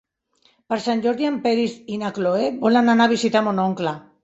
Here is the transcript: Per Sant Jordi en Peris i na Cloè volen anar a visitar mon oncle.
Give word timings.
Per 0.71 0.79
Sant 0.85 1.03
Jordi 1.03 1.27
en 1.29 1.37
Peris 1.43 1.77
i 1.97 2.01
na 2.05 2.11
Cloè 2.17 2.49
volen 2.65 2.93
anar 2.97 3.09
a 3.09 3.15
visitar 3.15 3.47
mon 3.51 3.65
oncle. 3.71 3.97